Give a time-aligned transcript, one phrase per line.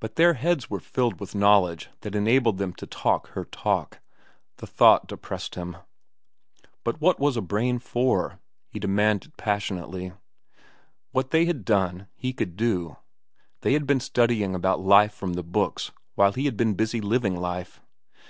[0.00, 5.06] But their heads were filled with knowledge that enabled them to talk her talk,—the thought
[5.06, 5.76] depressed him.
[6.84, 8.38] But what was a brain for?
[8.70, 10.12] he demanded passionately.
[11.10, 12.96] What they had done, he could do.
[13.60, 17.36] They had been studying about life from the books while he had been busy living
[17.38, 17.82] life.